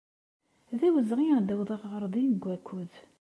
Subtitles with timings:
[0.79, 2.91] D awezɣi ad awḍeɣ ɣer din deg wakud.